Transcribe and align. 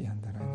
Di 0.00 0.08
antaranya 0.08 0.40
adalah 0.40 0.49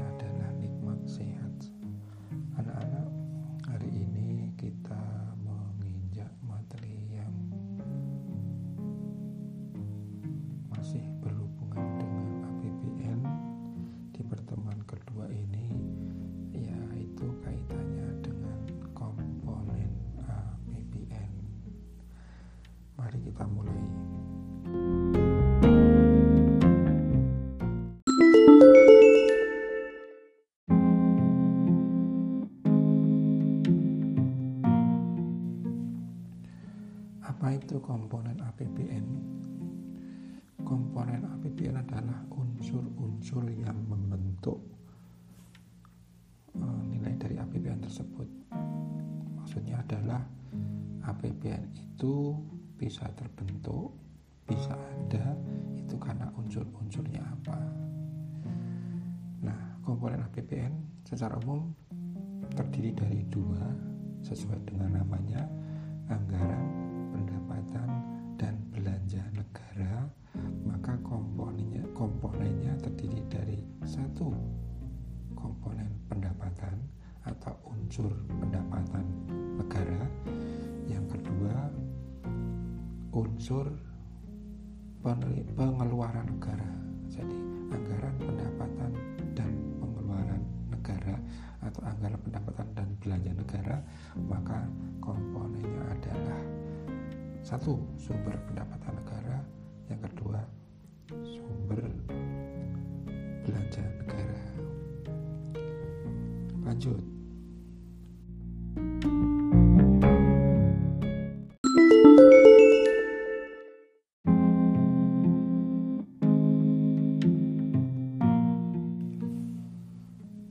Apa 37.46 37.62
itu 37.62 37.78
komponen 37.78 38.42
APBN? 38.42 39.06
Komponen 40.66 41.30
APBN 41.30 41.78
adalah 41.78 42.26
unsur-unsur 42.34 43.46
yang 43.54 43.86
membentuk 43.86 44.66
eh, 46.58 46.82
nilai 46.90 47.14
dari 47.22 47.38
APBN 47.38 47.86
tersebut. 47.86 48.26
Maksudnya 49.38 49.78
adalah 49.78 50.26
APBN 51.06 51.70
itu 51.70 52.34
bisa 52.82 53.14
terbentuk, 53.14 53.94
bisa 54.50 54.74
ada, 54.74 55.38
itu 55.78 56.02
karena 56.02 56.26
unsur-unsurnya 56.42 57.22
apa. 57.22 57.62
Nah, 59.46 59.86
komponen 59.86 60.26
APBN 60.34 61.06
secara 61.06 61.38
umum 61.46 61.70
terdiri 62.58 62.90
dari 62.98 63.22
dua 63.30 63.70
sesuai 64.26 64.66
dengan 64.66 64.98
namanya 64.98 65.46
anggaran, 66.10 66.85
komponennya 71.96 72.76
terdiri 72.84 73.24
dari 73.32 73.58
satu 73.88 74.36
komponen 75.32 75.88
pendapatan 76.12 76.76
atau 77.24 77.56
unsur 77.72 78.12
pendapatan 78.28 79.08
negara 79.56 80.04
yang 80.92 81.08
kedua 81.08 81.72
unsur 83.16 83.72
pengeluaran 85.56 86.28
negara. 86.28 86.68
Jadi 87.08 87.38
anggaran 87.72 88.16
pendapatan 88.20 88.92
dan 89.32 89.52
pengeluaran 89.80 90.42
negara 90.68 91.16
atau 91.64 91.82
anggaran 91.88 92.20
pendapatan 92.20 92.68
dan 92.76 92.88
belanja 93.00 93.32
negara 93.32 93.76
maka 94.28 94.68
komponennya 95.00 95.96
adalah 95.96 96.42
satu 97.46 97.80
sumber 97.96 98.36
pendapatan 98.50 98.94
negara 99.00 99.38
yang 99.88 100.02
kedua 100.02 100.42
belanja 103.56 103.88
negara 104.04 104.44
lanjut 106.68 107.00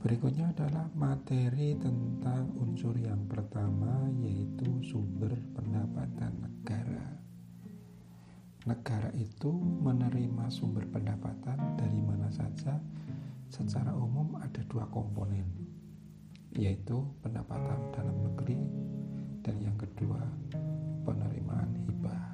Berikutnya 0.05 0.53
adalah 0.53 0.85
materi 0.93 1.73
tentang 1.81 2.53
unsur 2.61 2.93
yang 2.97 3.25
pertama 3.25 4.05
yaitu 4.21 4.69
sumber 4.85 5.33
pendapatan 5.57 6.29
negara. 6.45 7.09
Negara 8.69 9.09
itu 9.17 9.49
menerima 9.81 10.45
sumber 10.53 10.85
pendapatan 10.93 11.57
saja. 12.55 12.79
Secara 13.51 13.91
umum 13.95 14.35
ada 14.39 14.59
dua 14.67 14.87
komponen, 14.91 15.45
yaitu 16.55 17.03
pendapatan 17.23 17.79
dalam 17.91 18.15
negeri 18.31 18.57
dan 19.43 19.55
yang 19.61 19.77
kedua 19.77 20.19
penerimaan 21.05 21.71
hibah. 21.85 22.25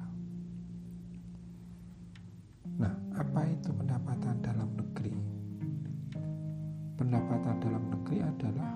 Nah, 2.80 2.94
apa 3.14 3.40
itu 3.50 3.70
pendapatan 3.70 4.34
dalam 4.40 4.70
negeri? 4.74 5.14
Pendapatan 6.96 7.54
dalam 7.60 7.84
negeri 7.92 8.18
adalah 8.24 8.72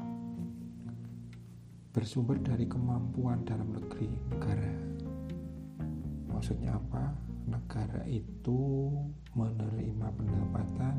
bersumber 1.97 2.37
dari 2.45 2.69
kemampuan 2.69 3.41
dalam 3.49 3.73
negeri 3.73 4.13
negara. 4.29 4.75
Maksudnya 6.29 6.77
apa? 6.77 7.26
Negara 7.57 8.05
itu 8.05 8.93
menerima 9.33 10.13
pendapatan 10.13 10.93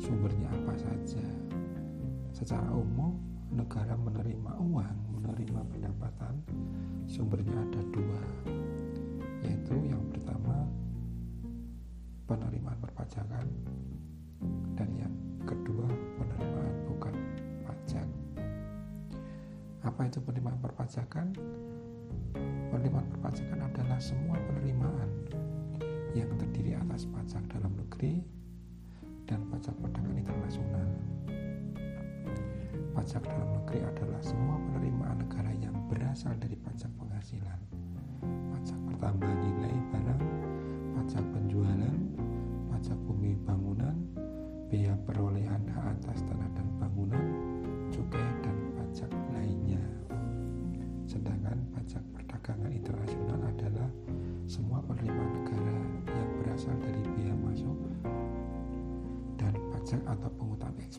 sumbernya 0.00 0.48
apa 0.48 0.80
saja. 0.80 1.20
Secara 2.32 2.72
umum, 2.72 3.20
negara 3.52 3.92
menerima 3.92 4.64
uang, 4.64 4.96
menerima 5.12 5.60
pendapatan 5.68 6.40
sumbernya 7.04 7.52
ada 7.68 7.84
dua, 7.92 8.22
yaitu 9.44 9.76
yang 9.84 10.00
pertama 10.08 10.64
penerimaan 12.32 12.80
perpajakan 12.80 13.44
dan 14.80 14.88
yang 14.96 15.12
kedua 15.44 15.84
penerimaan 16.16 16.74
bukan 16.88 17.14
pajak. 17.68 18.08
Apa 19.84 20.08
itu 20.08 20.16
penerimaan 20.24 20.56
perpajakan? 20.64 21.36
Penerimaan 22.72 23.04
perpajakan 23.12 23.68
adalah 23.68 24.00
semua 24.00 24.40
penerimaan 24.48 25.12
yang 26.14 26.30
terdiri 26.38 26.78
atas 26.78 27.10
pajak 27.10 27.42
dalam 27.50 27.74
negeri 27.74 28.22
dan 29.26 29.42
pajak 29.50 29.74
perdagangan 29.82 30.14
internasional. 30.14 30.88
Pajak 32.94 33.26
dalam 33.26 33.50
negeri 33.58 33.82
adalah 33.82 34.22
semua 34.22 34.56
penerimaan 34.70 35.18
negara 35.26 35.50
yang 35.58 35.74
berasal 35.90 36.32
dari 36.38 36.54
pajak 36.54 36.88
penghasilan, 36.94 37.60
pajak 38.54 38.78
pertambahan 38.86 39.43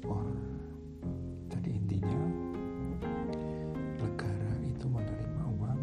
ekspor. 0.06 0.30
Jadi 1.50 1.70
intinya 1.74 2.22
negara 3.98 4.54
itu 4.62 4.86
menerima 4.86 5.44
uang 5.58 5.82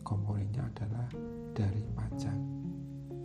komponennya 0.00 0.64
adalah 0.64 1.04
dari 1.52 1.84
pajak. 1.92 2.38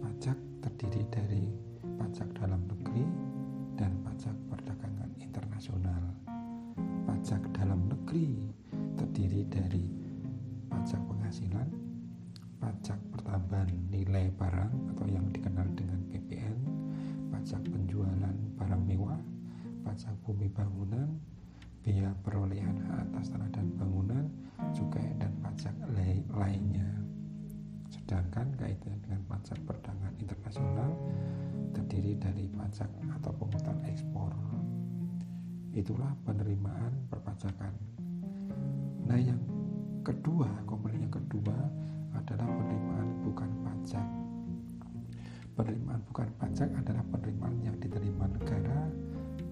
Pajak 0.03 0.37
terdiri 0.59 1.07
dari 1.07 1.47
pajak 1.95 2.27
dalam 2.35 2.59
negeri 2.67 3.07
dan 3.79 3.95
pajak 4.03 4.35
perdagangan 4.51 5.15
internasional. 5.15 6.03
Pajak 7.07 7.39
dalam 7.55 7.87
negeri 7.87 8.51
terdiri 8.99 9.47
dari 9.47 9.87
pajak 10.67 10.99
penghasilan, 11.07 11.71
pajak 12.59 12.99
pertambahan 13.15 13.71
nilai 13.87 14.27
barang 14.35 14.91
atau 14.91 15.07
yang 15.07 15.23
dikenal 15.31 15.71
dengan 15.71 16.03
PPN, 16.11 16.59
pajak 17.31 17.63
penjualan 17.63 18.35
barang 18.59 18.83
mewah, 18.83 19.34
pajak 19.85 20.17
bumi 20.25 20.49
bangunan, 20.49 21.13
biaya 21.85 22.09
perolehan 22.25 22.81
hak 22.89 23.05
atas 23.13 23.29
tanah 23.29 23.49
dan 23.53 23.69
bangunan, 23.77 24.25
cukai 24.73 25.13
dan 25.21 25.29
pajak 25.45 25.77
lainnya. 26.33 26.89
Sedangkan 27.93 28.49
kaitan 28.57 28.97
dengan 29.05 29.21
pajak 29.29 29.61
perdagangan 29.69 30.13
internasional 30.17 30.89
terdiri 31.77 32.17
dari 32.17 32.49
pajak 32.49 32.89
atau 33.21 33.31
pungutan 33.37 33.77
ekspor. 33.85 34.33
Itulah 35.77 36.17
penerimaan 36.25 37.05
perpajakan. 37.11 37.75
Nah, 39.05 39.19
yang 39.21 39.37
kedua, 40.01 40.49
komponen 40.65 41.05
yang 41.05 41.13
kedua 41.13 41.53
adalah 42.17 42.47
penerimaan 42.47 43.09
bukan 43.21 43.51
pajak. 43.61 44.07
Penerimaan 45.53 46.01
bukan 46.09 46.27
pajak 46.41 46.67
adalah 46.73 47.03
penerimaan 47.13 47.55
yang 47.61 47.75
diterima 47.77 48.25
negara 48.27 48.91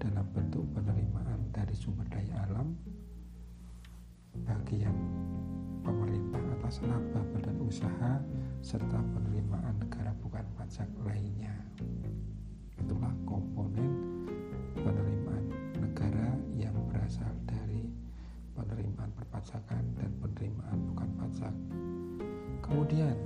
dalam 0.00 0.26
bentuk 0.34 0.64
penerimaan 0.74 1.40
dari 1.54 1.74
sumber 1.76 2.06
daya 2.10 2.46
alam, 2.50 2.74
bagian 4.44 4.96
pemerintah 5.84 6.42
atas 6.58 6.82
laba 6.84 7.20
badan 7.34 7.58
usaha, 7.62 8.18
serta 8.64 8.98
penerimaan 9.14 9.76
negara 9.78 10.10
bukan 10.24 10.44
pajak 10.58 10.88
lainnya. 11.04 11.54
Itulah 12.80 13.12
komponen 13.28 13.90
penerimaan 14.74 15.44
negara 15.78 16.34
yang 16.58 16.74
berasal 16.90 17.30
dari 17.46 17.86
penerimaan 18.56 19.10
perpajakan 19.14 19.82
dan 19.98 20.10
penerimaan 20.18 20.78
bukan 20.92 21.08
pajak. 21.20 21.54
Kemudian 22.64 23.16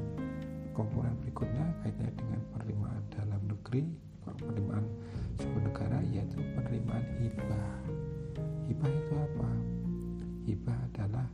komponen 0.74 1.14
berikutnya 1.22 1.66
kaitannya 1.82 2.12
dengan 2.18 2.40
penerimaan 2.54 3.02
dalam 3.14 3.42
negeri, 3.46 3.82
penerimaan 4.36 4.84
sumber 5.38 5.62
negara 5.70 5.98
yaitu 6.12 6.38
penerimaan 6.56 7.04
hibah. 7.22 7.72
Hibah 8.68 8.90
itu 8.92 9.14
apa? 9.16 9.50
Hibah 10.44 10.78
adalah 10.92 11.26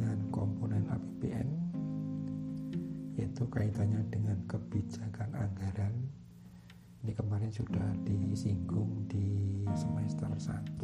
dengan 0.00 0.32
komponen 0.32 0.88
APBN 0.88 1.48
yaitu 3.20 3.44
kaitannya 3.52 4.00
dengan 4.08 4.40
kebijakan 4.48 5.28
anggaran. 5.36 5.92
Ini 7.04 7.12
kemarin 7.12 7.52
sudah 7.52 7.84
disinggung 8.08 9.04
di 9.12 9.60
semester 9.76 10.32
1 10.32 10.80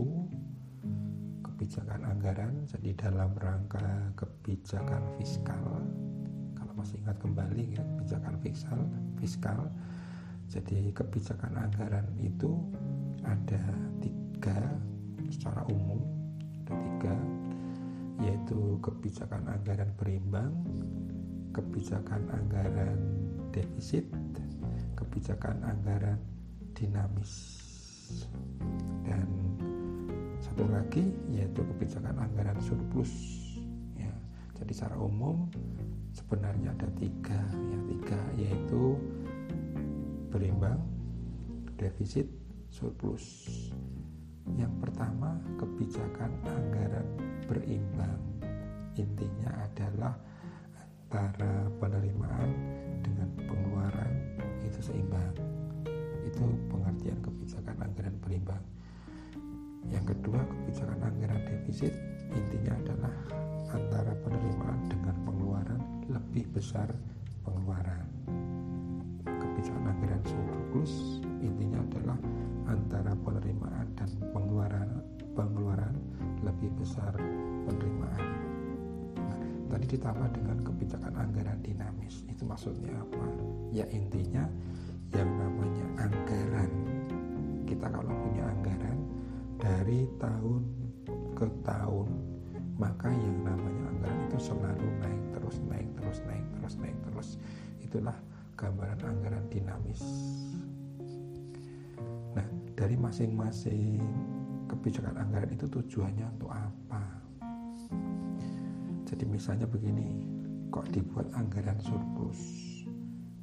kebijakan 1.48 2.04
anggaran 2.04 2.60
jadi 2.68 3.08
dalam 3.08 3.32
rangka 3.40 4.12
kebijakan 4.20 5.00
fiskal. 5.16 5.64
Kalau 6.52 6.72
masih 6.76 7.00
ingat 7.00 7.16
kembali 7.16 7.72
ya 7.72 7.80
kebijakan 7.96 8.36
fiskal 8.44 8.84
fiskal. 9.16 9.72
Jadi 10.52 10.92
kebijakan 10.92 11.56
anggaran 11.56 12.04
itu 12.20 12.52
ada 13.24 13.64
tiga 13.96 14.76
secara 15.32 15.64
umum 15.72 16.04
ada 16.68 16.76
tiga 16.84 17.45
yaitu 18.22 18.80
kebijakan 18.80 19.44
anggaran 19.48 19.90
berimbang 20.00 20.52
kebijakan 21.52 22.28
anggaran 22.32 23.00
defisit 23.52 24.04
kebijakan 24.96 25.60
anggaran 25.64 26.20
dinamis. 26.76 27.32
Dan 29.04 29.28
satu 30.40 30.68
lagi 30.68 31.04
yaitu 31.32 31.64
kebijakan 31.76 32.16
anggaran 32.20 32.60
surplus 32.60 33.12
ya. 33.96 34.12
Jadi 34.60 34.72
secara 34.72 34.96
umum 35.00 35.48
sebenarnya 36.12 36.72
ada 36.76 36.88
tiga 37.00 37.40
ya 37.48 37.78
tiga 37.88 38.20
yaitu 38.36 38.96
berimbang 40.32 40.80
defisit 41.80 42.28
surplus. 42.72 43.48
Yang 44.56 44.72
pertama 44.84 45.40
kebijakan 45.58 46.30
anggaran 46.44 47.08
berimbang. 47.46 48.18
Intinya 48.98 49.50
adalah 49.62 50.14
antara 51.06 51.70
penerimaan 51.78 52.50
dengan 53.00 53.28
pengeluaran 53.46 54.12
itu 54.66 54.80
seimbang. 54.82 55.34
Itu 56.26 56.42
pengertian 56.66 57.22
kebijakan 57.22 57.86
anggaran 57.86 58.16
berimbang. 58.18 58.62
Yang 59.86 60.16
kedua 60.16 60.42
kebijakan 60.42 60.98
anggaran 60.98 61.42
defisit 61.46 61.94
intinya 62.34 62.74
adalah 62.74 63.14
antara 63.70 64.12
penerimaan 64.26 64.80
dengan 64.90 65.14
pengeluaran 65.22 65.80
lebih 66.10 66.44
besar 66.50 66.90
pengeluaran. 67.46 68.02
Kebijakan 69.22 69.84
anggaran 69.86 70.22
surplus 70.26 71.22
intinya 71.38 71.78
adalah 71.86 72.18
antara 72.66 73.14
penerimaan 73.22 73.86
dan 73.94 74.10
pengeluaran 74.34 74.90
pengeluaran 75.36 75.94
lebih 76.42 76.72
besar 76.80 77.12
ditambah 79.86 80.28
dengan 80.34 80.58
kebijakan 80.66 81.14
anggaran 81.14 81.62
dinamis. 81.62 82.26
Itu 82.26 82.42
maksudnya 82.44 82.92
apa? 82.98 83.24
Ya 83.70 83.86
intinya 83.94 84.44
yang 85.14 85.30
namanya 85.38 85.86
anggaran. 86.02 86.70
Kita 87.66 87.86
kalau 87.90 88.10
punya 88.26 88.44
anggaran 88.50 88.98
dari 89.62 90.10
tahun 90.18 90.62
ke 91.38 91.46
tahun 91.62 92.08
maka 92.76 93.08
yang 93.08 93.38
namanya 93.40 93.82
anggaran 93.88 94.20
itu 94.28 94.38
selalu 94.52 94.86
naik 95.00 95.22
terus 95.32 95.56
naik 95.64 95.88
terus 95.96 96.18
naik 96.28 96.46
terus 96.58 96.74
naik 96.76 96.96
terus. 97.08 97.28
Itulah 97.80 98.16
gambaran 98.58 99.00
anggaran 99.00 99.44
dinamis. 99.48 100.02
Nah 102.36 102.46
dari 102.76 102.98
masing-masing 102.98 104.02
kebijakan 104.66 105.16
anggaran 105.16 105.50
itu 105.54 105.64
tujuannya 105.70 106.26
untuk 106.36 106.50
apa 106.52 107.02
jadi 109.06 109.24
misalnya 109.24 109.70
begini 109.70 110.26
kok 110.74 110.90
dibuat 110.90 111.30
anggaran 111.38 111.78
surplus? 111.78 112.38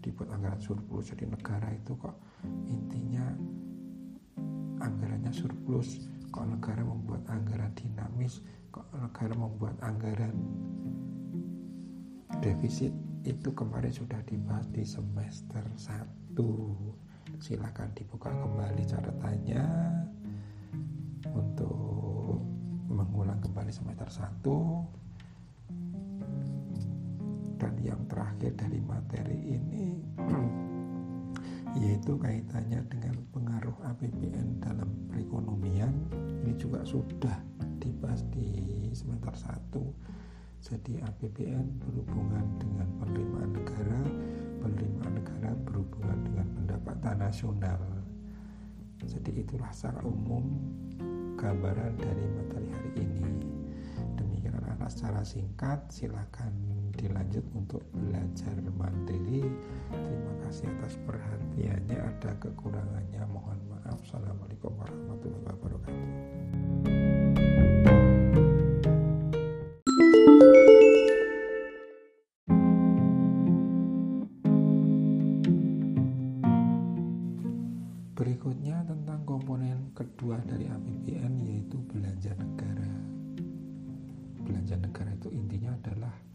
Dibuat 0.04 0.36
anggaran 0.36 0.60
surplus 0.60 1.16
jadi 1.16 1.32
negara 1.32 1.72
itu 1.72 1.96
kok 1.96 2.20
intinya 2.68 3.24
anggarannya 4.84 5.32
surplus? 5.32 6.12
Kok 6.36 6.60
negara 6.60 6.84
membuat 6.84 7.24
anggaran 7.32 7.72
dinamis? 7.80 8.44
Kok 8.76 8.92
negara 9.00 9.34
membuat 9.40 9.80
anggaran 9.80 10.36
defisit? 12.44 12.92
Itu 13.24 13.56
kemarin 13.56 13.96
sudah 13.96 14.20
dibahas 14.28 14.68
di 14.76 14.84
semester 14.84 15.64
1 15.80 16.36
silahkan 17.40 17.88
dibuka 17.96 18.32
kembali 18.32 18.84
catatannya 18.84 19.66
untuk 21.32 22.44
mengulang 22.92 23.40
kembali 23.40 23.72
semester 23.72 24.08
1 24.12 24.44
dan 24.44 25.13
yang 27.84 28.00
terakhir 28.08 28.56
dari 28.56 28.80
materi 28.80 29.60
ini 29.60 30.00
yaitu 31.84 32.16
kaitannya 32.16 32.80
dengan 32.88 33.16
pengaruh 33.36 33.76
APBN 33.94 34.64
dalam 34.64 34.90
perekonomian. 35.12 35.92
Ini 36.44 36.54
juga 36.56 36.86
sudah 36.88 37.36
dibahas 37.84 38.24
di 38.32 38.88
semester 38.96 39.36
1 39.36 40.24
jadi 40.64 41.04
APBN 41.04 41.84
berhubungan 41.84 42.46
dengan 42.56 42.88
penerimaan 42.96 43.52
negara 43.52 44.00
penerimaan 44.64 45.20
negara 45.20 45.52
berhubungan 45.68 46.24
dengan 46.24 46.48
pendapatan 46.56 47.20
nasional. 47.20 47.80
Jadi 49.04 49.44
itulah 49.44 49.68
secara 49.76 50.00
umum 50.08 50.48
gambaran 51.36 52.00
dari 52.00 52.26
materi 52.40 52.70
hari 52.72 52.92
ini. 53.04 53.28
Demikian 54.16 54.56
anak 54.64 54.88
secara 54.88 55.28
singkat 55.28 55.84
silakan 57.04 57.28
dilanjut 57.28 57.46
untuk 57.52 57.84
belajar 57.92 58.56
mandiri 58.80 59.44
terima 59.92 60.34
kasih 60.48 60.72
atas 60.80 60.96
perhatiannya. 61.04 62.00
Ada 62.00 62.32
kekurangannya 62.40 63.24
mohon 63.28 63.60
maaf. 63.68 64.00
Assalamualaikum 64.08 64.72
warahmatullahi 64.80 65.44
wabarakatuh. 65.44 66.08
Berikutnya 78.16 78.80
tentang 78.88 79.28
komponen 79.28 79.92
kedua 79.92 80.40
dari 80.48 80.72
APBN 80.72 81.34
yaitu 81.44 81.76
belanja 81.92 82.32
negara. 82.40 82.92
Belanja 84.48 84.80
negara 84.80 85.12
itu 85.12 85.28
intinya 85.36 85.76
adalah 85.76 86.33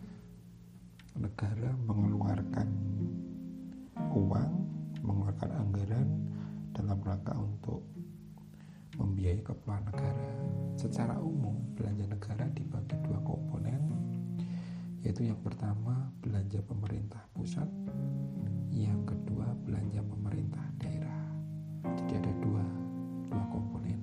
negara 1.18 1.74
mengeluarkan 1.86 2.68
uang, 4.14 4.52
mengeluarkan 5.02 5.50
anggaran 5.50 6.08
dalam 6.70 6.98
rangka 7.02 7.34
untuk 7.34 7.82
membiayai 8.98 9.42
keperluan 9.42 9.82
negara. 9.86 10.30
Secara 10.78 11.18
umum, 11.18 11.58
belanja 11.74 12.06
negara 12.06 12.46
dibagi 12.54 12.94
dua 13.02 13.18
komponen, 13.26 13.82
yaitu 15.02 15.26
yang 15.26 15.38
pertama 15.42 16.10
belanja 16.22 16.62
pemerintah 16.62 17.22
pusat, 17.34 17.66
yang 18.70 19.02
kedua 19.02 19.54
belanja 19.66 20.02
pemerintah 20.02 20.64
daerah. 20.78 21.22
Jadi 21.82 22.14
ada 22.22 22.32
dua, 22.42 22.64
dua 23.30 23.44
komponen. 23.50 23.98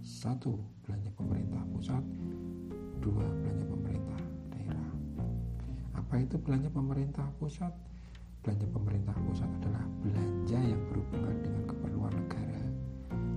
Satu 0.00 0.60
belanja 0.84 1.08
pemerintah 1.16 1.64
pusat, 1.72 2.04
dua 3.00 3.24
itu 6.20 6.36
belanja 6.36 6.68
pemerintah 6.68 7.24
pusat? 7.40 7.72
Belanja 8.44 8.66
pemerintah 8.72 9.16
pusat 9.24 9.48
adalah 9.60 9.84
belanja 10.04 10.58
yang 10.60 10.80
berhubungan 10.92 11.36
dengan 11.44 11.62
keperluan 11.68 12.12
negara. 12.12 12.62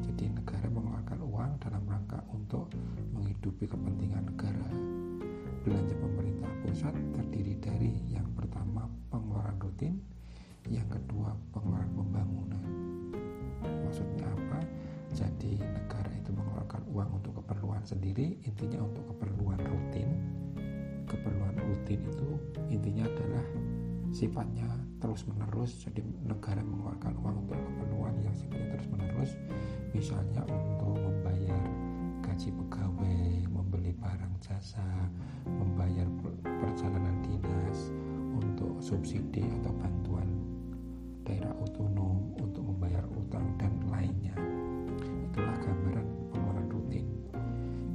Jadi 0.04 0.24
negara 0.32 0.68
mengeluarkan 0.68 1.20
uang 1.24 1.52
dalam 1.64 1.84
rangka 1.88 2.20
untuk 2.32 2.72
menghidupi 3.16 3.68
kepentingan 3.68 4.28
negara. 4.32 4.68
Belanja 5.64 5.96
pemerintah 5.96 6.52
pusat 6.64 6.96
terdiri 7.16 7.56
dari 7.64 7.92
yang 8.12 8.28
pertama 8.36 8.88
pengeluaran 9.08 9.56
rutin, 9.64 10.00
yang 10.68 10.88
kedua 10.92 11.36
pengeluaran 11.56 11.92
pembangunan. 11.96 12.64
Maksudnya 13.64 14.28
apa? 14.28 14.60
Jadi 15.14 15.60
negara 15.62 16.12
itu 16.16 16.36
mengeluarkan 16.36 16.84
uang 16.92 17.10
untuk 17.22 17.44
keperluan 17.44 17.84
sendiri, 17.88 18.40
intinya 18.44 18.84
untuk 18.84 19.08
keperluan 19.16 19.60
rutin. 19.62 20.33
Keperluan 21.14 21.56
rutin 21.62 22.02
itu 22.02 22.30
intinya 22.74 23.06
adalah 23.06 23.46
sifatnya 24.10 24.70
terus 24.98 25.26
menerus 25.30 25.78
jadi 25.86 26.02
negara 26.26 26.66
mengeluarkan 26.66 27.14
uang 27.22 27.46
untuk 27.46 27.60
keperluan 27.60 28.14
yang 28.24 28.34
sifatnya 28.34 28.68
terus 28.78 28.88
menerus 28.90 29.32
misalnya 29.94 30.42
untuk 30.50 30.98
membayar 30.98 31.64
gaji 32.24 32.50
pegawai 32.50 33.22
membeli 33.46 33.94
barang 33.94 34.34
jasa 34.42 34.86
membayar 35.46 36.08
perjalanan 36.42 37.20
dinas 37.22 37.94
untuk 38.34 38.82
subsidi 38.82 39.46
atau 39.62 39.74
bantuan 39.78 40.30
daerah 41.24 41.56
otonom 41.64 42.36
untuk 42.36 42.64
membayar 42.68 43.04
utang 43.16 43.48
dan 43.56 43.72
lainnya. 43.88 44.36
Itulah 45.32 45.56
gambaran 45.64 46.06
pengeluaran 46.32 46.68
rutin. 46.68 47.06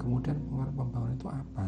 Kemudian 0.01 0.37
pengeluaran 0.49 0.75
pembangunan 0.75 1.17
itu 1.17 1.29
apa 1.29 1.65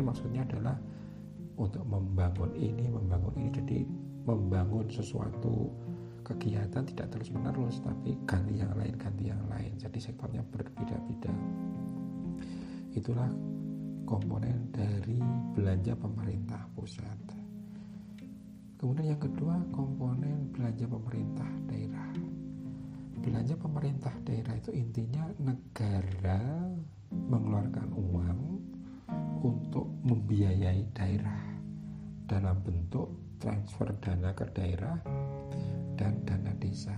rutin 0.00 0.08
maksudnya 0.08 0.42
adalah 0.48 0.76
untuk 1.60 1.84
membangun 1.84 2.56
ini 2.56 2.88
membangun 2.88 3.36
ini. 3.36 3.50
Jadi 3.52 3.78
membangun 4.24 4.88
sesuatu 4.88 5.68
kegiatan 6.24 6.84
tidak 6.88 7.12
terus 7.12 7.28
menerus 7.32 7.84
tapi 7.84 8.16
ganti 8.24 8.56
yang 8.56 8.72
lain 8.80 8.96
ganti 8.96 9.28
yang 9.28 9.44
lain. 9.52 9.76
Jadi 9.76 10.00
sektornya 10.00 10.40
berbeda-beda. 10.48 11.32
Itulah 12.96 13.28
komponen 14.08 14.72
dari 14.72 15.20
belanja 15.52 15.92
pemerintah 16.00 16.64
pusat. 16.72 17.20
Kemudian 18.80 19.12
yang 19.12 19.20
kedua 19.20 19.60
komponen 19.76 20.48
belanja 20.56 20.88
pemerintah 20.88 21.50
daerah. 21.68 22.08
Belanja 23.20 23.52
pemerintah 23.60 24.16
daerah 24.24 24.56
itu 24.56 24.72
intinya 24.72 25.28
negara 25.44 26.40
mengeluarkan 27.12 27.92
uang 27.92 28.49
untuk 29.40 29.88
membiayai 30.04 30.84
daerah 30.92 31.40
dalam 32.28 32.60
bentuk 32.60 33.08
transfer 33.40 33.88
dana 34.04 34.36
ke 34.36 34.44
daerah 34.52 35.00
dan 35.96 36.20
dana 36.28 36.52
desa. 36.60 36.96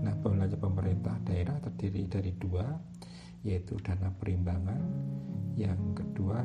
Nah, 0.00 0.16
belanja 0.24 0.56
pemerintah 0.56 1.20
daerah 1.28 1.60
terdiri 1.60 2.08
dari 2.08 2.32
dua, 2.40 2.64
yaitu 3.44 3.76
dana 3.84 4.08
perimbangan, 4.16 4.80
yang 5.60 5.78
kedua 5.92 6.40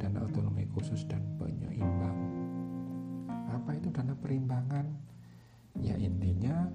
dana 0.00 0.24
otonomi 0.24 0.64
khusus 0.72 1.04
dan 1.04 1.20
penyeimbang. 1.36 2.18
Apa 3.28 3.76
itu 3.76 3.92
dana 3.92 4.16
perimbangan? 4.16 4.88
Ya 5.78 6.00
intinya 6.00 6.68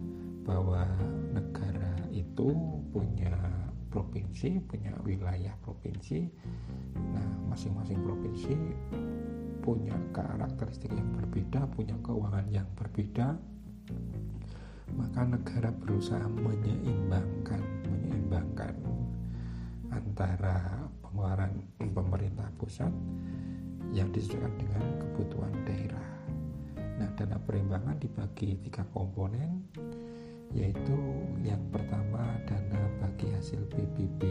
bahwa 0.46 0.86
negara 1.34 1.98
itu 2.13 2.53
punya 2.94 3.69
provinsi, 3.89 4.62
punya 4.65 4.93
wilayah 5.01 5.53
provinsi. 5.65 6.29
Nah, 6.96 7.27
masing-masing 7.50 8.00
provinsi 8.05 8.55
punya 9.60 9.98
karakteristik 10.15 10.93
yang 10.93 11.10
berbeda, 11.13 11.67
punya 11.74 11.98
keuangan 12.05 12.48
yang 12.50 12.69
berbeda. 12.77 13.36
Maka 14.98 15.22
negara 15.25 15.69
berusaha 15.69 16.25
menyeimbangkan, 16.25 17.62
menyeimbangkan 17.86 18.74
antara 19.93 20.86
pengeluaran 21.01 21.65
pemerintah 21.77 22.50
pusat 22.58 22.93
yang 23.89 24.10
disesuaikan 24.13 24.53
dengan 24.58 24.86
kebutuhan 25.01 25.53
daerah. 25.65 26.10
Nah, 27.01 27.10
dana 27.17 27.38
perimbangan 27.41 27.98
dibagi 27.98 28.60
tiga 28.62 28.86
komponen, 28.93 29.65
yaitu 30.50 30.98
yang 31.46 31.62
pertama 31.70 32.25
dana 32.50 32.82
bagi 32.98 33.29
hasil 33.38 33.62
PBB, 33.70 34.22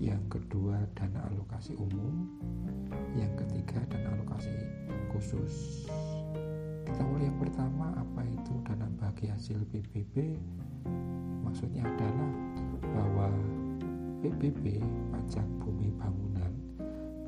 yang 0.00 0.22
kedua 0.32 0.80
dana 0.96 1.28
alokasi 1.28 1.76
umum, 1.76 2.24
yang 3.12 3.32
ketiga 3.36 3.84
dana 3.92 4.16
alokasi 4.16 4.52
khusus. 5.12 5.86
Kita 6.88 7.04
mulai 7.04 7.28
yang 7.28 7.38
pertama 7.40 7.92
apa 8.00 8.24
itu 8.24 8.52
dana 8.64 8.88
bagi 8.96 9.28
hasil 9.28 9.60
PBB? 9.68 10.40
Maksudnya 11.44 11.84
adalah 11.84 12.32
bahwa 12.96 13.28
PBB 14.24 14.80
pajak 15.12 15.44
bumi 15.60 15.92
bangunan, 16.00 16.52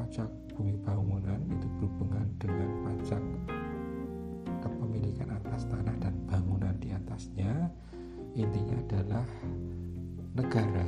pajak 0.01 0.31
bumi 0.57 0.81
bangunan 0.81 1.41
itu 1.53 1.67
berhubungan 1.77 2.27
dengan 2.41 2.71
pajak 2.89 3.23
kepemilikan 4.65 5.34
atas 5.55 5.71
tanah 5.71 5.95
dan 6.03 6.19
bangunan 6.27 6.75
di 6.83 6.91
atasnya 6.91 7.71
intinya 8.35 8.75
adalah 8.75 9.27
negara. 10.35 10.83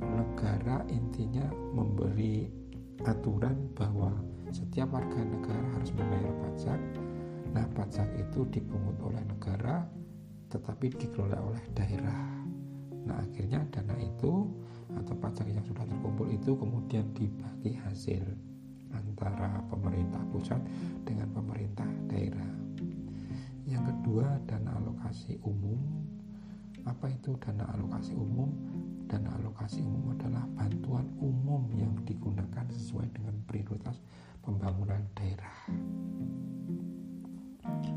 Negara 0.00 0.80
intinya 0.88 1.44
memberi 1.76 2.48
aturan 3.04 3.68
bahwa 3.76 4.16
setiap 4.48 4.96
warga 4.96 5.20
negara 5.28 5.60
harus 5.76 5.92
membayar 5.92 6.32
pajak. 6.40 6.80
Nah 7.52 7.68
pajak 7.76 8.08
itu 8.16 8.48
dipungut 8.48 8.96
oleh 9.04 9.20
negara 9.20 9.84
tetapi 10.48 10.96
dikelola 10.96 11.36
oleh 11.36 11.64
daerah. 11.76 12.32
Nah 13.04 13.20
akhirnya 13.28 13.60
dana 13.68 13.92
itu 14.00 14.48
atau 14.96 15.12
pajak 15.20 15.52
yang 15.52 15.68
sudah 15.68 15.84
terkumpul 15.84 16.32
itu 16.32 16.56
kemudian 16.56 17.12
dibagi 17.12 17.76
hasil 17.76 18.24
antara 18.96 19.60
pemerintah 19.68 20.22
pusat 20.32 20.60
dengan 21.04 21.28
pemerintah 21.32 21.88
daerah. 22.08 22.50
Yang 23.66 23.92
kedua, 23.92 24.38
dana 24.46 24.78
alokasi 24.78 25.36
umum. 25.42 25.78
Apa 26.86 27.10
itu 27.10 27.34
dana 27.42 27.66
alokasi 27.74 28.14
umum? 28.14 28.50
Dana 29.10 29.34
alokasi 29.38 29.82
umum 29.82 30.14
adalah 30.14 30.46
bantuan 30.54 31.06
umum 31.18 31.66
yang 31.74 31.94
digunakan 32.06 32.66
sesuai 32.70 33.10
dengan 33.10 33.34
prioritas 33.46 33.98
pembangunan 34.42 35.02
daerah. 35.18 35.56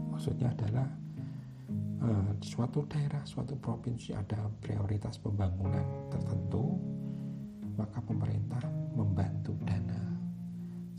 Maksudnya 0.09 0.49
adalah 0.57 0.89
eh, 2.01 2.31
suatu 2.41 2.85
daerah, 2.89 3.21
suatu 3.29 3.53
provinsi 3.61 4.17
ada 4.17 4.49
prioritas 4.57 5.21
pembangunan 5.21 5.85
tertentu, 6.09 6.77
maka 7.77 8.01
pemerintah 8.01 8.65
membantu 8.97 9.53
dana 9.63 10.09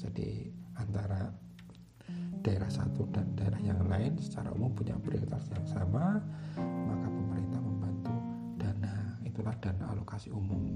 jadi 0.01 0.49
antara 0.81 1.29
daerah 2.41 2.73
satu 2.73 3.05
dan 3.13 3.37
daerah 3.37 3.61
yang 3.61 3.85
lain 3.85 4.17
secara 4.17 4.49
umum 4.57 4.73
punya 4.73 4.97
prioritas 4.97 5.45
yang 5.53 5.67
sama, 5.69 6.25
maka 6.89 7.07
pemerintah 7.07 7.61
membantu 7.61 8.17
dana. 8.57 9.21
Itulah 9.29 9.53
dana 9.61 9.93
alokasi 9.93 10.33
umum. 10.33 10.73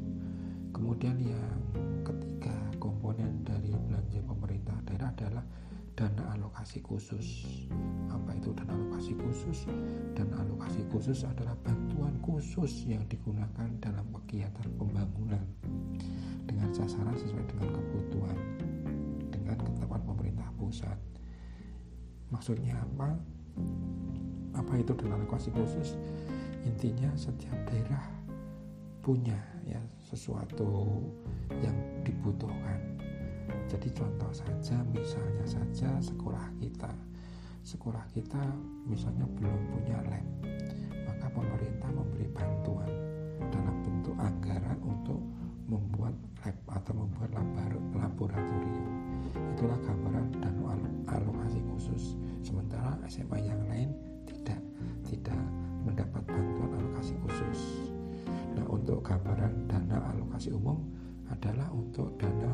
Kemudian 0.76 1.16
yang 1.24 1.60
ketiga 2.04 2.52
komponen 2.76 3.40
dari 3.48 3.72
belanja 3.72 4.20
pemerintah 4.28 4.76
daerah 4.84 5.08
adalah 5.16 5.44
dana 5.96 6.24
alokasi 6.36 6.82
khusus. 6.84 7.46
Apa 8.12 8.36
itu 8.36 8.52
dana 8.52 8.76
alokasi 8.76 9.16
khusus? 9.16 9.64
Dana 10.12 10.44
alokasi 10.44 10.84
khusus 10.92 11.24
adalah 11.24 11.56
bantuan 11.64 12.18
khusus 12.20 12.84
yang 12.84 13.06
digunakan 13.08 13.70
dalam 13.80 14.04
kegiatan 14.20 14.68
pembangunan 14.76 15.46
dengan 16.44 16.68
sasaran 16.74 17.14
sesuai 17.16 17.46
dengan 17.48 17.68
kebutuhan 17.72 17.93
Maksudnya 22.34 22.74
apa? 22.74 23.14
Apa 24.58 24.74
itu 24.82 24.90
dana 24.98 25.14
alokasi 25.14 25.54
khusus? 25.54 25.94
Intinya 26.66 27.06
setiap 27.14 27.54
daerah 27.70 28.02
punya 29.06 29.38
ya 29.62 29.78
sesuatu 30.02 30.98
yang 31.62 31.78
dibutuhkan. 32.02 32.98
Jadi 33.70 33.86
contoh 33.94 34.34
saja 34.34 34.82
misalnya 34.90 35.46
saja 35.46 35.94
sekolah 36.02 36.42
kita. 36.58 36.90
Sekolah 37.62 38.02
kita 38.10 38.42
misalnya 38.90 39.30
belum 39.38 39.60
punya 39.70 40.02
lab. 40.10 40.26
Maka 41.06 41.30
pemerintah 41.30 41.90
memberi 41.94 42.26
bantuan 42.34 42.90
dalam 43.46 43.76
bentuk 43.86 44.18
anggaran 44.18 44.78
untuk 44.82 45.22
membuat 45.70 46.18
lab 46.42 46.58
atau 46.82 46.92
membuat 46.98 47.30
laboratorium 47.94 49.14
itulah 49.54 49.78
gambaran 49.86 50.28
dan 50.42 50.54
alokasi 51.08 51.62
khusus 51.72 52.13
SMA 53.08 53.38
yang 53.44 53.60
lain 53.68 53.92
tidak 54.24 54.60
tidak 55.04 55.40
mendapat 55.84 56.24
bantuan 56.24 56.70
alokasi 56.80 57.14
khusus. 57.24 57.60
Nah 58.56 58.64
untuk 58.70 59.04
gambaran 59.04 59.68
dana 59.68 60.00
alokasi 60.14 60.54
umum 60.54 60.80
adalah 61.28 61.68
untuk 61.72 62.16
dana 62.16 62.52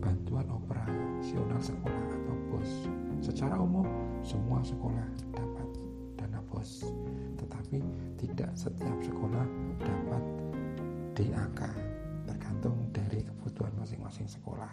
bantuan 0.00 0.48
operasional 0.48 1.60
sekolah 1.60 2.04
atau 2.12 2.34
BOS. 2.52 2.72
Secara 3.20 3.56
umum 3.60 3.84
semua 4.24 4.60
sekolah 4.64 5.06
dapat 5.34 5.68
dana 6.16 6.40
BOS 6.48 6.88
tetapi 7.36 7.84
tidak 8.16 8.50
setiap 8.56 8.96
sekolah 9.04 9.46
dapat 9.80 10.22
DAK 11.18 11.60
tergantung 12.28 12.78
dari 12.94 13.24
kebutuhan 13.24 13.74
masing-masing 13.80 14.28
sekolah. 14.28 14.70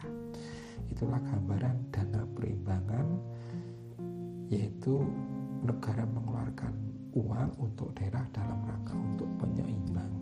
Itulah 0.92 1.18
gambaran 1.24 1.90
dana 1.90 2.22
perimbangan 2.36 3.08
yaitu 4.52 5.02
negara 5.66 6.06
mengeluarkan 6.06 6.74
uang 7.16 7.52
untuk 7.58 7.90
daerah 7.98 8.22
dalam 8.36 8.60
rangka 8.68 8.94
untuk 8.94 9.30
penyeimbang. 9.42 10.14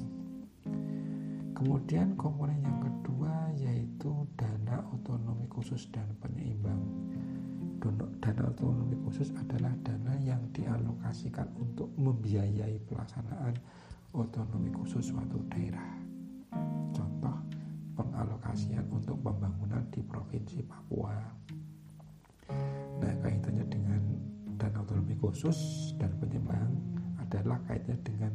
Kemudian 1.53 2.15
komponen 2.15 2.59
yang 2.63 2.79
kedua 2.79 3.51
yaitu 3.55 4.11
dana 4.39 4.83
otonomi 4.95 5.47
khusus 5.51 5.89
dan 5.91 6.07
penyeimbang. 6.23 6.79
Dana 8.23 8.47
otonomi 8.47 8.95
khusus 9.03 9.35
adalah 9.35 9.75
dana 9.83 10.15
yang 10.23 10.39
dialokasikan 10.55 11.51
untuk 11.59 11.91
membiayai 11.99 12.79
pelaksanaan 12.87 13.59
otonomi 14.15 14.71
khusus 14.71 15.11
suatu 15.11 15.43
daerah. 15.51 15.99
Pengalokasian 17.93 18.89
untuk 18.89 19.21
pembangunan 19.21 19.85
di 19.93 20.01
Provinsi 20.01 20.65
Papua. 20.65 21.13
Nah, 22.97 23.13
kaitannya 23.21 23.69
dengan 23.69 23.82
dana 24.63 24.79
otonomi 24.79 25.11
khusus 25.19 25.91
dan 25.99 26.15
penyembang 26.23 26.71
adalah 27.19 27.59
kaitannya 27.67 27.99
dengan 28.07 28.33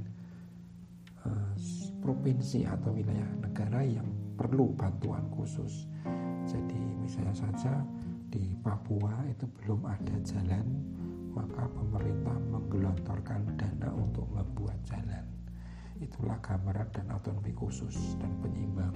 uh, 1.25 1.56
provinsi 2.04 2.68
atau 2.68 2.92
wilayah 2.92 3.25
negara 3.40 3.80
yang 3.80 4.04
perlu 4.37 4.76
bantuan 4.76 5.25
khusus. 5.32 5.88
Jadi 6.44 6.76
misalnya 7.00 7.32
saja 7.32 7.80
di 8.28 8.52
Papua 8.61 9.25
itu 9.25 9.49
belum 9.56 9.88
ada 9.88 10.16
jalan, 10.20 10.69
maka 11.32 11.64
pemerintah 11.73 12.36
menggelontorkan 12.52 13.49
dana 13.56 13.88
untuk 13.97 14.28
membuat 14.28 14.76
jalan. 14.84 15.25
Itulah 15.97 16.36
gambaran 16.45 16.93
dan 16.93 17.08
otonomi 17.08 17.56
khusus 17.56 18.21
dan 18.21 18.30
penyimbang 18.45 18.95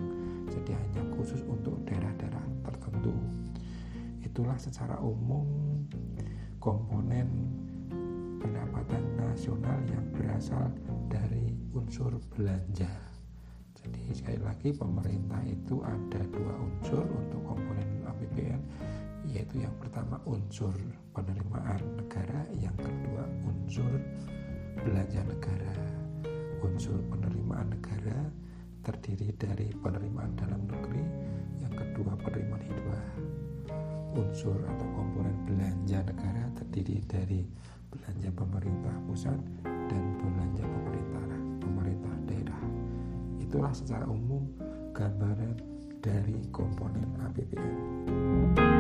jadi 0.53 0.77
hanya 0.77 1.03
khusus 1.16 1.40
untuk 1.49 1.81
daerah-daerah 1.88 2.45
tertentu. 2.61 3.16
Itulah 4.23 4.55
secara 4.61 5.01
umum 5.01 5.49
komponen 6.62 7.27
pendapatan 8.38 9.03
nasional 9.18 9.83
yang 9.90 10.07
berasal 10.14 10.70
dari 11.11 11.59
unsur 11.75 12.14
belanja 12.31 12.87
jadi 13.83 14.03
sekali 14.14 14.38
lagi 14.38 14.70
pemerintah 14.70 15.42
itu 15.42 15.83
ada 15.83 16.22
dua 16.31 16.55
unsur 16.62 17.03
untuk 17.03 17.42
komponen 17.42 18.07
APBN 18.07 18.62
yaitu 19.35 19.66
yang 19.66 19.75
pertama 19.83 20.22
unsur 20.22 20.70
penerimaan 21.11 21.83
negara 21.98 22.46
yang 22.55 22.79
kedua 22.79 23.27
unsur 23.42 23.90
belanja 24.87 25.27
negara 25.27 25.72
unsur 26.62 26.94
penerimaan 27.11 27.75
negara 27.75 28.31
terdiri 28.83 29.31
dari 29.38 29.70
penerimaan 29.79 30.35
dalam 30.35 30.66
negeri, 30.66 31.03
yang 31.62 31.70
kedua 31.70 32.18
penerimaan 32.18 32.62
hibah. 32.66 33.05
Unsur 34.12 34.61
atau 34.61 34.88
komponen 34.92 35.33
belanja 35.48 36.05
negara 36.05 36.44
terdiri 36.53 37.01
dari 37.09 37.40
belanja 37.88 38.29
pemerintah 38.37 38.92
pusat 39.09 39.40
dan 39.64 40.05
belanja 40.20 40.64
pemerintah 40.68 41.25
pemerintah 41.61 42.14
daerah. 42.29 42.62
Itulah 43.40 43.72
secara 43.72 44.05
umum 44.05 44.44
gambaran 44.92 45.57
dari 46.05 46.37
komponen 46.53 47.09
APBN. 47.25 48.72